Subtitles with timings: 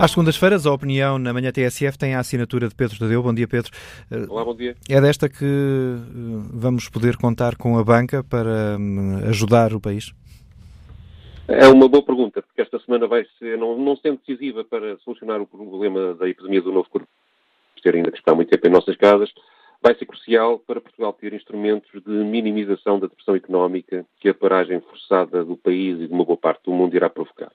[0.00, 3.22] Às segundas-feiras, a opinião na manhã TSF tem a assinatura de Pedro Tadeu.
[3.22, 3.70] Bom dia, Pedro.
[4.30, 4.74] Olá, bom dia.
[4.88, 5.98] É desta que eh,
[6.54, 10.14] vamos poder contar com a banca para hum, ajudar o país?
[11.46, 15.38] É uma boa pergunta, porque esta semana vai ser, não, não sendo decisiva para solucionar
[15.38, 17.06] o problema da epidemia do novo corpo,
[17.82, 19.30] ter ainda que está muito tempo em nossas casas,
[19.82, 24.80] vai ser crucial para Portugal ter instrumentos de minimização da depressão económica que a paragem
[24.80, 27.52] forçada do país e de uma boa parte do mundo irá provocar.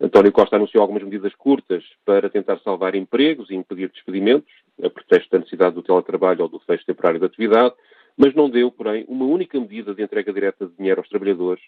[0.00, 5.30] António Costa anunciou algumas medidas curtas para tentar salvar empregos e impedir despedimentos, a pretexto
[5.30, 7.74] da necessidade do teletrabalho ou do fecho temporário da atividade,
[8.16, 11.62] mas não deu, porém, uma única medida de entrega direta de dinheiro aos trabalhadores,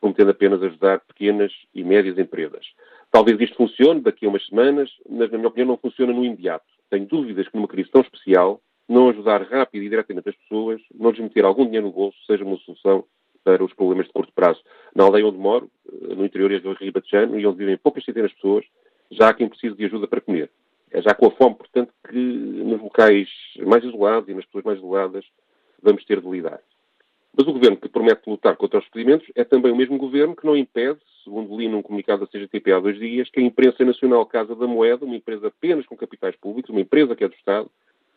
[0.00, 2.66] prometendo apenas ajudar pequenas e médias empresas.
[3.10, 6.66] Talvez isto funcione daqui a umas semanas, mas, na minha opinião, não funciona no imediato.
[6.88, 11.10] Tenho dúvidas que numa crise tão especial, não ajudar rápido e diretamente as pessoas, não
[11.10, 13.04] lhes meter algum dinheiro no bolso, seja uma solução
[13.42, 14.60] para os problemas de curto prazo.
[14.94, 15.70] Na aldeia onde moro,
[16.14, 18.64] no interior Rio Batejano, e onde vivem poucas centenas de pessoas,
[19.10, 20.50] já há quem precise de ajuda para comer.
[20.90, 23.28] É já com a fome, portanto, que nos locais
[23.66, 25.24] mais isolados e nas pessoas mais isoladas
[25.82, 26.60] vamos ter de lidar.
[27.36, 30.46] Mas o governo que promete lutar contra os despedimentos é também o mesmo governo que
[30.46, 34.24] não impede, segundo li num comunicado da CGTP há dois dias, que a imprensa nacional
[34.24, 37.70] Casa da Moeda, uma empresa apenas com capitais públicos, uma empresa que é do Estado,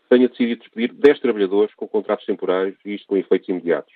[0.07, 3.93] tenha decidido despedir 10 trabalhadores com contratos temporários e isto com efeitos imediatos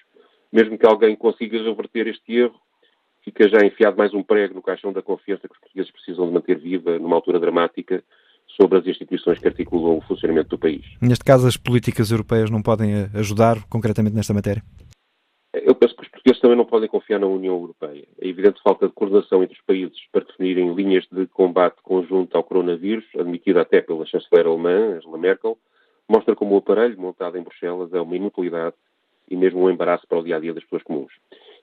[0.54, 2.62] mesmo que alguém consiga reverter este erro,
[3.24, 6.34] fica já enfiado mais um prego no caixão da confiança que os portugueses precisam de
[6.34, 8.04] manter viva numa altura dramática
[8.48, 10.86] sobre as instituições que articulam o funcionamento do país.
[11.02, 14.62] Neste caso, as políticas europeias não podem ajudar concretamente nesta matéria?
[15.54, 18.08] Eu penso que os portugueses também não podem confiar na União Europeia.
[18.20, 22.44] É evidente falta de coordenação entre os países para definirem linhas de combate conjunto ao
[22.44, 25.58] coronavírus, admitida até pela chanceler alemã, Angela Merkel,
[26.10, 28.76] mostra como o aparelho montado em Bruxelas é uma inutilidade
[29.30, 31.14] e mesmo um embaraço para o dia a dia das pessoas comuns.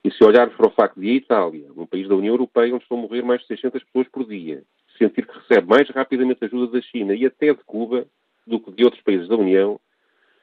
[0.03, 2.83] E se olharmos para o facto de a Itália, um país da União Europeia onde
[2.83, 4.63] estão a morrer mais de 600 pessoas por dia,
[4.97, 8.05] sentir que recebe mais rapidamente ajuda da China e até de Cuba
[8.45, 9.79] do que de outros países da União,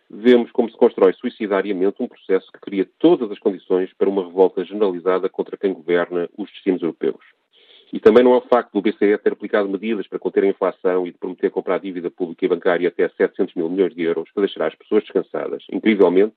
[0.08, 4.64] vemos como se constrói suicidariamente um processo que cria todas as condições para uma revolta
[4.64, 7.22] generalizada contra quem governa os destinos europeus.
[7.92, 11.06] E também não é o facto do BCE ter aplicado medidas para conter a inflação
[11.06, 14.40] e de prometer comprar dívida pública e bancária até 700 mil milhões de euros que
[14.40, 15.64] deixará as pessoas descansadas.
[15.72, 16.34] Incrivelmente,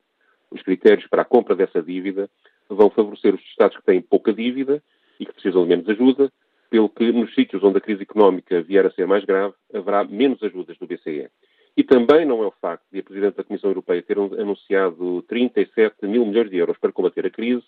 [0.49, 2.29] os critérios para a compra dessa dívida
[2.75, 4.81] vão favorecer os Estados que têm pouca dívida
[5.19, 6.31] e que precisam de menos ajuda,
[6.69, 10.41] pelo que nos sítios onde a crise económica vier a ser mais grave, haverá menos
[10.41, 11.29] ajudas do BCE.
[11.75, 16.05] E também não é o facto de a Presidente da Comissão Europeia ter anunciado 37
[16.07, 17.63] mil milhões de euros para combater a crise,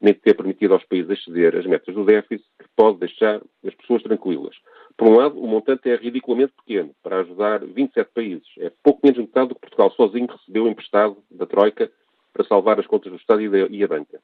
[0.00, 4.02] nem ter permitido aos países exceder as metas do déficit, que pode deixar as pessoas
[4.02, 4.56] tranquilas.
[4.96, 8.48] Por um lado, o montante é ridiculamente pequeno para ajudar 27 países.
[8.58, 11.90] É pouco menos de metade do que Portugal sozinho recebeu emprestado da Troika
[12.32, 14.20] para salvar as contas do Estado e a banca.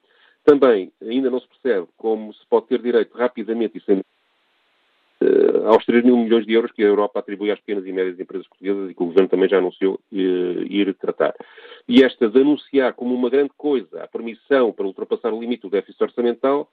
[0.49, 5.85] Também ainda não se percebe como se pode ter direito rapidamente e sem uh, aos
[5.85, 8.91] 3 mil milhões de euros que a Europa atribui às pequenas e médias empresas portuguesas
[8.91, 11.35] e que o Governo também já anunciou uh, ir tratar.
[11.87, 15.71] E esta de anunciar como uma grande coisa a permissão para ultrapassar o limite do
[15.71, 16.67] déficit orçamental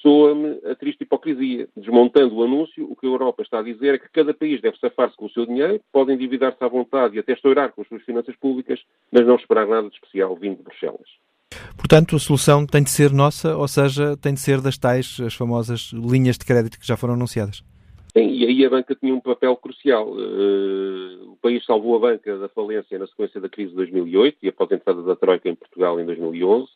[0.00, 1.68] soa-me a triste hipocrisia.
[1.76, 4.78] Desmontando o anúncio, o que a Europa está a dizer é que cada país deve
[4.78, 8.02] safar-se com o seu dinheiro, pode endividar-se à vontade e até estourar com as suas
[8.04, 8.80] finanças públicas,
[9.10, 11.10] mas não esperar nada de especial vindo de Bruxelas.
[11.76, 15.34] Portanto, a solução tem de ser nossa, ou seja, tem de ser das tais, as
[15.34, 17.62] famosas linhas de crédito que já foram anunciadas.
[18.12, 20.12] Sim, e aí a banca tinha um papel crucial.
[20.12, 24.48] Uh, o país salvou a banca da falência na sequência da crise de 2008 e
[24.48, 26.68] após a entrada da Troika em Portugal em 2011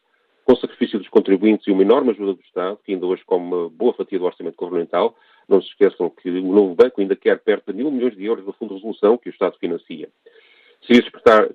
[0.46, 3.68] com sacrifício dos contribuintes e uma enorme ajuda do Estado, que ainda hoje come uma
[3.68, 5.16] boa fatia do orçamento governamental.
[5.48, 8.44] Não se esqueçam que o novo banco ainda quer perto de mil milhões de euros
[8.44, 10.08] do Fundo de Resolução que o Estado financia.
[10.82, 11.08] Seria de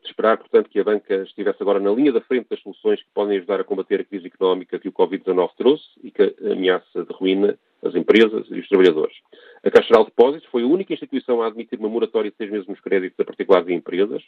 [0.06, 3.38] esperar, portanto, que a banca estivesse agora na linha da frente das soluções que podem
[3.38, 7.58] ajudar a combater a crise económica que o Covid-19 trouxe e que ameaça de ruína
[7.84, 9.16] as empresas e os trabalhadores.
[9.64, 12.52] A Caixa Geral de Depósitos foi a única instituição a admitir uma moratória de seis
[12.52, 14.22] meses nos créditos a particulares e empresas,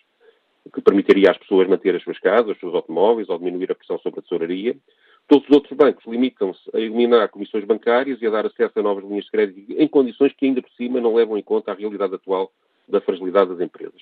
[0.73, 3.99] que permitiria às pessoas manter as suas casas, os seus automóveis ou diminuir a pressão
[3.99, 4.75] sobre a tesouraria.
[5.27, 9.03] Todos os outros bancos limitam-se a eliminar comissões bancárias e a dar acesso a novas
[9.03, 12.15] linhas de crédito em condições que ainda por cima não levam em conta a realidade
[12.15, 12.51] atual
[12.87, 14.01] da fragilidade das empresas.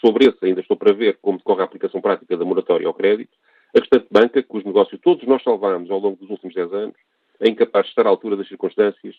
[0.00, 3.30] Sobre esse, ainda estou para ver como decorre a aplicação prática da moratória ao crédito.
[3.74, 6.96] A restante banca, cujo negócio todos nós salvámos ao longo dos últimos 10 anos,
[7.38, 9.14] é incapaz de estar à altura das circunstâncias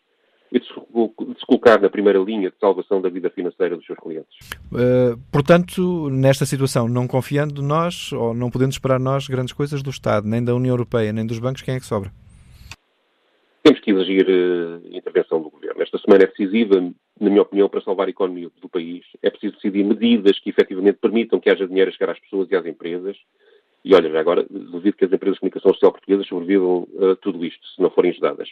[0.52, 4.38] e de se colocar na primeira linha de salvação da vida financeira dos seus clientes.
[4.72, 9.90] Uh, portanto, nesta situação, não confiando nós, ou não podendo esperar nós grandes coisas do
[9.90, 12.12] Estado, nem da União Europeia, nem dos bancos, quem é que sobra?
[13.64, 15.82] Temos que exigir uh, intervenção do Governo.
[15.82, 16.76] Esta semana é decisiva,
[17.22, 19.06] na minha opinião, para salvar a economia do país.
[19.22, 22.56] É preciso decidir medidas que efetivamente permitam que haja dinheiro a chegar às pessoas e
[22.56, 23.16] às empresas.
[23.86, 27.46] E olha, já agora, duvido que as empresas de comunicação social portuguesas sobrevivam a tudo
[27.46, 28.50] isto, se não forem ajudadas.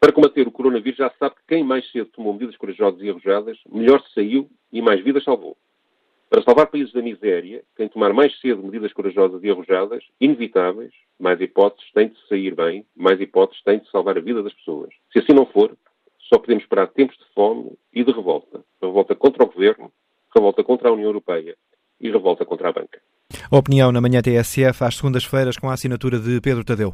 [0.00, 3.08] Para combater o coronavírus, já se sabe que quem mais cedo tomou medidas corajosas e
[3.08, 5.56] arrojadas, melhor se saiu e mais vidas salvou.
[6.28, 11.40] Para salvar países da miséria, quem tomar mais cedo medidas corajosas e arrojadas, inevitáveis, mais
[11.40, 14.90] hipóteses tem de sair bem, mais hipóteses tem de salvar a vida das pessoas.
[15.12, 15.76] Se assim não for,
[16.28, 18.60] só podemos esperar tempos de fome e de revolta.
[18.82, 19.92] Revolta contra o governo,
[20.34, 21.56] revolta contra a União Europeia
[22.00, 23.00] e revolta contra a banca.
[23.50, 26.92] Opinião na manhã TSF às segundas-feiras com a assinatura de Pedro Tadeu.